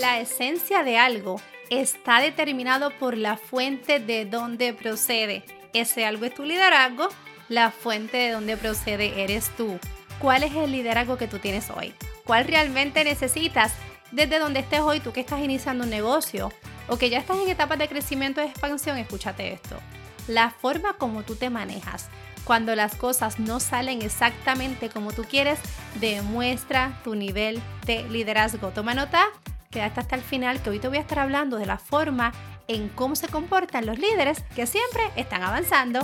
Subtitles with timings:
[0.00, 5.44] La esencia de algo está determinado por la fuente de donde procede.
[5.74, 7.10] Ese algo es tu liderazgo,
[7.50, 9.78] la fuente de donde procede eres tú.
[10.18, 11.92] ¿Cuál es el liderazgo que tú tienes hoy?
[12.24, 13.74] ¿Cuál realmente necesitas?
[14.10, 16.50] Desde donde estés hoy, tú que estás iniciando un negocio
[16.88, 19.76] o que ya estás en etapas de crecimiento y expansión, escúchate esto.
[20.28, 22.08] La forma como tú te manejas
[22.44, 25.58] cuando las cosas no salen exactamente como tú quieres,
[26.00, 28.70] demuestra tu nivel de liderazgo.
[28.70, 29.26] Toma nota,
[29.72, 32.32] quédate hasta el final que hoy te voy a estar hablando de la forma
[32.66, 36.00] en cómo se comportan los líderes que siempre están avanzando.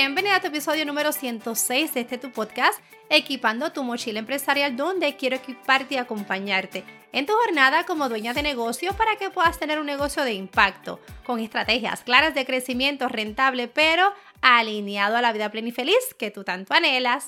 [0.00, 2.78] Bienvenida a tu episodio número 106 de este tu podcast,
[3.10, 8.44] Equipando tu mochila empresarial, donde quiero equiparte y acompañarte en tu jornada como dueña de
[8.44, 13.66] negocio para que puedas tener un negocio de impacto, con estrategias claras de crecimiento rentable,
[13.66, 17.26] pero alineado a la vida plena y feliz que tú tanto anhelas.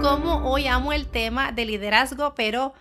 [0.00, 2.72] Como hoy amo el tema de liderazgo, pero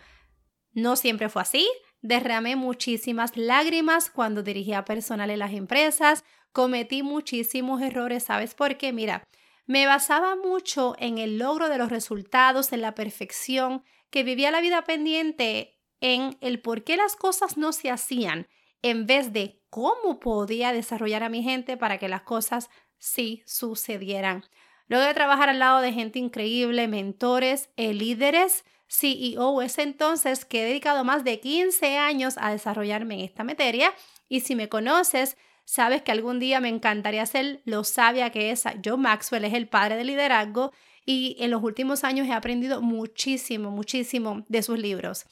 [0.74, 1.68] no siempre fue así.
[2.02, 8.92] Derramé muchísimas lágrimas cuando dirigía personal en las empresas, cometí muchísimos errores, ¿sabes por qué?
[8.92, 9.24] Mira,
[9.68, 14.62] me basaba mucho en el logro de los resultados, en la perfección, que vivía la
[14.62, 18.48] vida pendiente en el por qué las cosas no se hacían,
[18.82, 24.44] en vez de cómo podía desarrollar a mi gente para que las cosas sí sucedieran.
[24.88, 30.62] Luego de trabajar al lado de gente increíble, mentores, eh, líderes, CEO es entonces que
[30.62, 33.94] he dedicado más de 15 años a desarrollarme en esta materia
[34.28, 38.64] y si me conoces, sabes que algún día me encantaría ser lo sabia que es.
[38.84, 40.74] John Maxwell es el padre del liderazgo
[41.06, 45.26] y en los últimos años he aprendido muchísimo, muchísimo de sus libros.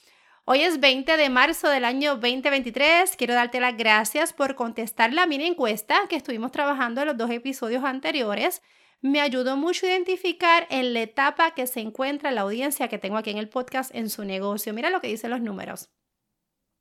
[0.46, 3.18] Hoy es 20 de marzo del año 2023.
[3.18, 7.30] Quiero darte las gracias por contestar la mini encuesta que estuvimos trabajando en los dos
[7.30, 8.62] episodios anteriores
[9.02, 13.18] me ayudó mucho a identificar en la etapa que se encuentra la audiencia que tengo
[13.18, 14.74] aquí en el podcast en su negocio.
[14.74, 15.90] Mira lo que dicen los números.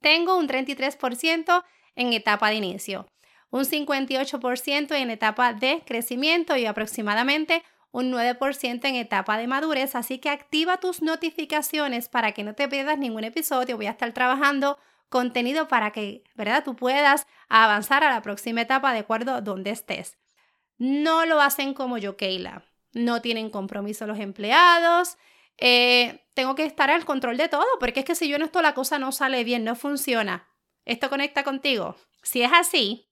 [0.01, 1.65] Tengo un 33%
[1.97, 3.07] en etapa de inicio,
[3.51, 10.19] un 58% en etapa de crecimiento y aproximadamente un 9% en etapa de madurez, así
[10.19, 13.77] que activa tus notificaciones para que no te pierdas ningún episodio.
[13.77, 14.79] Voy a estar trabajando
[15.09, 16.65] contenido para que, ¿verdad?
[16.65, 20.19] Tú puedas avanzar a la próxima etapa de acuerdo a donde estés.
[20.79, 22.65] No lo hacen como yo, Keila.
[22.93, 25.19] No tienen compromiso los empleados.
[25.59, 28.63] Eh, tengo que estar al control de todo, porque es que si yo no esto,
[28.63, 30.49] la cosa no sale bien, no funciona.
[30.85, 31.97] ¿Esto conecta contigo?
[32.23, 33.09] Si es así,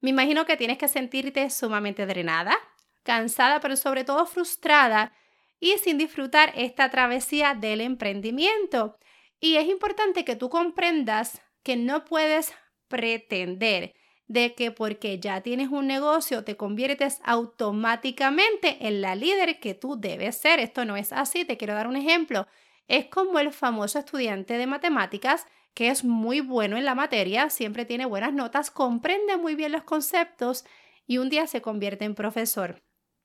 [0.00, 2.56] me imagino que tienes que sentirte sumamente drenada,
[3.04, 5.12] cansada, pero sobre todo frustrada
[5.60, 8.98] y sin disfrutar esta travesía del emprendimiento.
[9.40, 12.52] Y es importante que tú comprendas que no puedes
[12.88, 13.94] pretender
[14.26, 19.96] de que porque ya tienes un negocio te conviertes automáticamente en la líder que tú
[19.98, 20.60] debes ser.
[20.60, 22.46] Esto no es así, te quiero dar un ejemplo.
[22.88, 27.84] Es como el famoso estudiante de matemáticas que es muy bueno en la materia, siempre
[27.84, 30.64] tiene buenas notas, comprende muy bien los conceptos
[31.06, 32.82] y un día se convierte en profesor.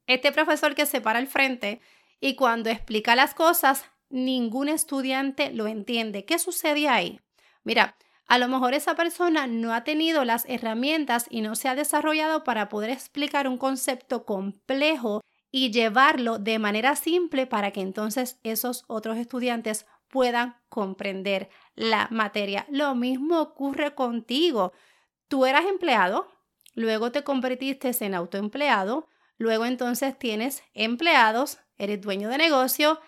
[0.08, 1.80] Este profesor que se para al frente
[2.20, 6.26] y cuando explica las cosas, ningún estudiante lo entiende.
[6.26, 7.22] ¿Qué sucede ahí?
[7.64, 7.96] Mira,
[8.30, 12.44] a lo mejor esa persona no ha tenido las herramientas y no se ha desarrollado
[12.44, 18.86] para poder explicar un concepto complejo y llevarlo de manera simple para que entonces esos
[18.88, 22.68] otros estudiantes puedan comprender la materia.
[22.70, 24.74] Lo mismo ocurre contigo.
[25.28, 26.28] Tú eras empleado,
[26.76, 29.08] luego te convertiste en autoempleado,
[29.40, 33.00] luego entonces tienes empleados, eres dueño de negocio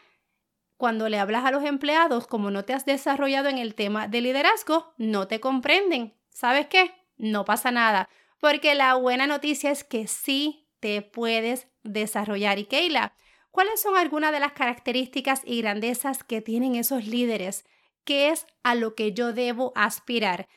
[0.81, 4.19] cuando le hablas a los empleados, como no te has desarrollado en el tema de
[4.19, 6.15] liderazgo, no te comprenden.
[6.31, 6.91] ¿Sabes qué?
[7.17, 8.09] No pasa nada,
[8.39, 12.57] porque la buena noticia es que sí te puedes desarrollar.
[12.57, 13.13] Y Keila,
[13.51, 17.63] ¿cuáles son algunas de las características y grandezas que tienen esos líderes?
[18.03, 20.47] ¿Qué es a lo que yo debo aspirar?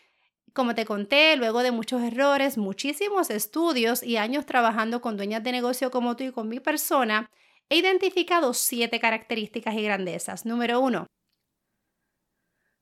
[0.54, 5.52] Como te conté, luego de muchos errores, muchísimos estudios y años trabajando con dueñas de
[5.52, 7.30] negocio como tú y con mi persona,
[7.68, 10.44] He identificado siete características y grandezas.
[10.44, 11.06] Número uno,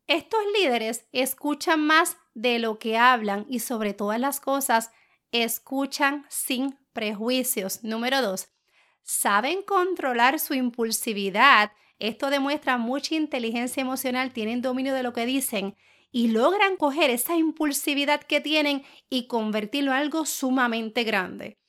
[0.06, 4.90] estos líderes escuchan más de lo que hablan y sobre todas las cosas
[5.30, 7.82] escuchan sin prejuicios.
[7.84, 8.48] Número dos,
[9.02, 11.72] saben controlar su impulsividad.
[11.98, 15.76] Esto demuestra mucha inteligencia emocional, tienen dominio de lo que dicen
[16.10, 21.61] y logran coger esa impulsividad que tienen y convertirlo en algo sumamente grande.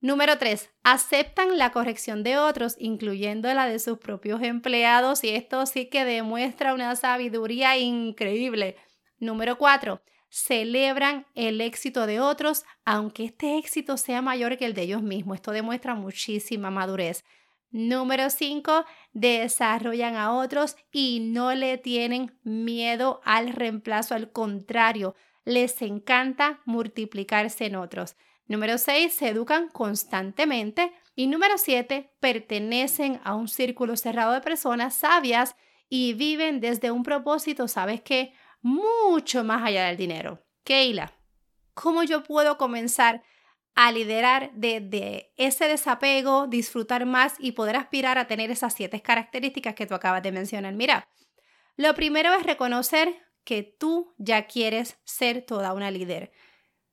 [0.00, 0.70] Número 3.
[0.84, 6.04] Aceptan la corrección de otros, incluyendo la de sus propios empleados, y esto sí que
[6.04, 8.76] demuestra una sabiduría increíble.
[9.18, 10.00] Número 4.
[10.30, 15.36] celebran el éxito de otros, aunque este éxito sea mayor que el de ellos mismos.
[15.36, 17.24] Esto demuestra muchísima madurez.
[17.70, 25.82] Número 5, desarrollan a otros y no le tienen miedo al reemplazo, al contrario, les
[25.82, 28.16] encanta multiplicarse en otros.
[28.48, 30.92] Número 6, se educan constantemente.
[31.14, 35.54] Y número 7, pertenecen a un círculo cerrado de personas sabias
[35.88, 38.32] y viven desde un propósito, ¿sabes qué?
[38.60, 40.44] Mucho más allá del dinero.
[40.64, 41.12] Keila,
[41.74, 43.22] ¿cómo yo puedo comenzar
[43.78, 49.76] a liderar desde ese desapego, disfrutar más y poder aspirar a tener esas siete características
[49.76, 50.74] que tú acabas de mencionar.
[50.74, 51.08] Mira,
[51.76, 53.14] lo primero es reconocer
[53.44, 56.32] que tú ya quieres ser toda una líder.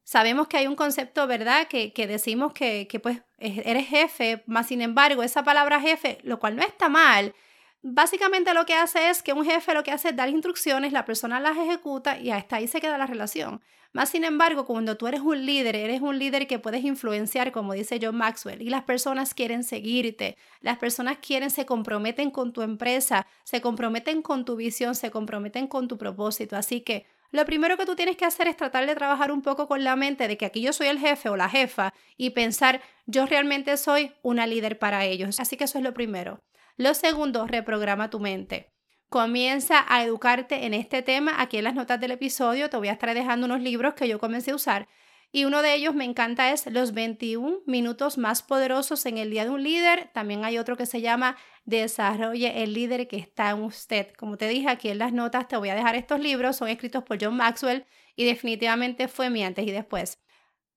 [0.05, 1.67] Sabemos que hay un concepto, ¿verdad?
[1.67, 6.55] Que, decimos que, que pues eres jefe, más sin embargo, esa palabra jefe, lo cual
[6.55, 7.33] no está mal,
[7.81, 11.05] básicamente lo que hace es que un jefe lo que hace es dar instrucciones, la
[11.05, 13.61] persona las ejecuta y hasta ahí se queda la relación.
[13.93, 17.73] Más sin embargo, cuando tú eres un líder, eres un líder que puedes influenciar, como
[17.73, 22.61] dice John Maxwell, y las personas quieren seguirte, las personas quieren, se comprometen con tu
[22.61, 26.57] empresa, se comprometen con tu visión, se comprometen con tu propósito.
[26.57, 29.67] Así que lo primero que tú tienes que hacer es tratar de trabajar un poco
[29.67, 32.81] con la mente de que aquí yo soy el jefe o la jefa y pensar,
[33.05, 35.39] yo realmente soy una líder para ellos.
[35.39, 36.43] Así que eso es lo primero.
[36.77, 38.71] Lo segundo, reprograma tu mente.
[39.09, 41.41] Comienza a educarte en este tema.
[41.41, 44.19] Aquí en las notas del episodio te voy a estar dejando unos libros que yo
[44.19, 44.87] comencé a usar.
[45.35, 49.43] Y uno de ellos me encanta es Los 21 minutos más poderosos en el día
[49.43, 50.09] de un líder.
[50.13, 51.35] También hay otro que se llama
[51.65, 54.13] Desarrolle el líder que está en usted.
[54.13, 56.55] Como te dije aquí en las notas te voy a dejar estos libros.
[56.55, 57.85] Son escritos por John Maxwell
[58.15, 60.23] y definitivamente fue mi antes y después.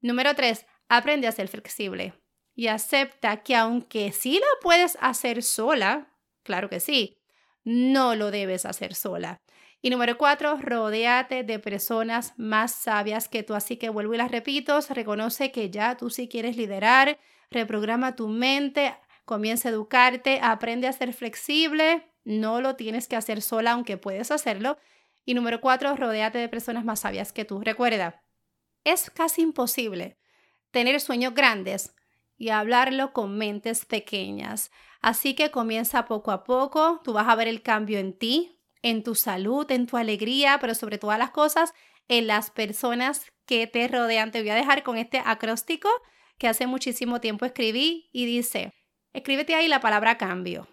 [0.00, 0.66] Número 3.
[0.88, 2.14] Aprende a ser flexible
[2.56, 6.12] y acepta que aunque sí lo puedes hacer sola,
[6.42, 7.20] claro que sí,
[7.62, 9.40] no lo debes hacer sola.
[9.80, 13.54] Y número cuatro, rodéate de personas más sabias que tú.
[13.54, 17.18] Así que vuelvo y las repito, reconoce que ya tú sí quieres liderar,
[17.50, 23.40] reprograma tu mente, comienza a educarte, aprende a ser flexible, no lo tienes que hacer
[23.40, 24.78] sola, aunque puedes hacerlo.
[25.24, 27.60] Y número cuatro, rodéate de personas más sabias que tú.
[27.60, 28.22] Recuerda,
[28.84, 30.18] es casi imposible
[30.70, 31.94] tener sueños grandes
[32.36, 34.70] y hablarlo con mentes pequeñas.
[35.00, 39.02] Así que comienza poco a poco, tú vas a ver el cambio en ti, en
[39.02, 41.72] tu salud, en tu alegría, pero sobre todas las cosas,
[42.08, 44.30] en las personas que te rodean.
[44.30, 45.88] Te voy a dejar con este acróstico
[46.38, 48.72] que hace muchísimo tiempo escribí y dice,
[49.12, 50.68] escríbete ahí la palabra cambio.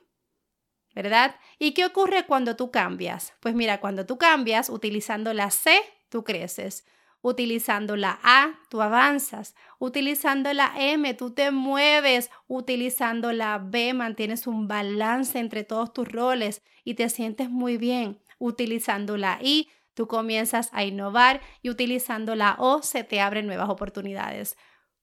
[0.94, 1.36] ¿Verdad?
[1.60, 3.34] ¿Y qué ocurre cuando tú cambias?
[3.42, 6.86] Pues mira, cuando tú cambias utilizando la C, tú creces.
[7.28, 9.56] Utilizando la A, tú avanzas.
[9.80, 12.30] Utilizando la M, tú te mueves.
[12.46, 18.20] Utilizando la B, mantienes un balance entre todos tus roles y te sientes muy bien.
[18.38, 23.70] Utilizando la I, tú comienzas a innovar y utilizando la O se te abren nuevas
[23.70, 24.56] oportunidades.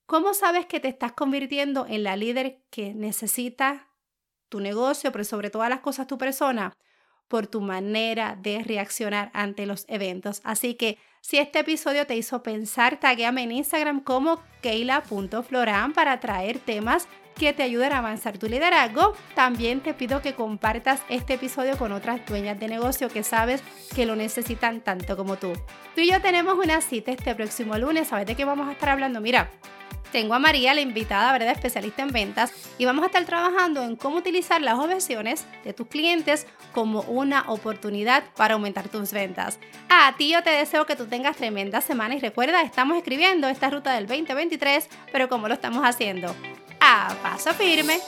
[0.07, 3.89] ¿Cómo sabes que te estás convirtiendo en la líder que necesita
[4.49, 6.73] tu negocio, pero sobre todas las cosas tu persona?
[7.33, 10.43] Por tu manera de reaccionar ante los eventos.
[10.45, 16.59] Así que si este episodio te hizo pensar, taguéame en Instagram como keila.floran para traer
[16.59, 19.15] temas que te ayuden a avanzar tu liderazgo.
[19.35, 23.63] También te pido que compartas este episodio con otras dueñas de negocio que sabes
[23.95, 25.55] que lo necesitan tanto como tú.
[25.95, 28.09] Tú y yo tenemos una cita este próximo lunes.
[28.09, 29.23] ¿Sabes de qué vamos a estar hablando?
[29.23, 29.51] Mira,
[30.11, 31.53] tengo a María, la invitada, ¿verdad?
[31.53, 35.87] Especialista en ventas, y vamos a estar trabajando en cómo utilizar las objeciones de tus
[35.87, 39.59] clientes como una oportunidad para aumentar tus ventas.
[39.89, 43.71] A ti yo te deseo que tú tengas tremenda semana y recuerda, estamos escribiendo esta
[43.71, 46.35] ruta del 2023, pero ¿cómo lo estamos haciendo?
[46.81, 48.01] A paso firme.